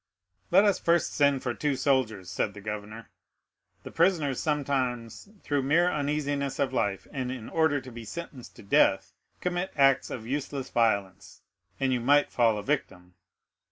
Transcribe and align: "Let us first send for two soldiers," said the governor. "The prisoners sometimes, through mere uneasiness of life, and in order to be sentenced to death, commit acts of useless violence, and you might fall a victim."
"Let 0.49 0.65
us 0.65 0.79
first 0.79 1.13
send 1.13 1.43
for 1.43 1.53
two 1.53 1.75
soldiers," 1.75 2.27
said 2.31 2.55
the 2.55 2.59
governor. 2.59 3.11
"The 3.83 3.91
prisoners 3.91 4.39
sometimes, 4.39 5.29
through 5.43 5.61
mere 5.61 5.91
uneasiness 5.91 6.57
of 6.57 6.73
life, 6.73 7.05
and 7.13 7.31
in 7.31 7.47
order 7.49 7.79
to 7.81 7.91
be 7.91 8.03
sentenced 8.03 8.55
to 8.55 8.63
death, 8.63 9.13
commit 9.41 9.71
acts 9.75 10.09
of 10.09 10.25
useless 10.25 10.71
violence, 10.71 11.43
and 11.79 11.93
you 11.93 11.99
might 11.99 12.31
fall 12.31 12.57
a 12.57 12.63
victim." 12.63 13.13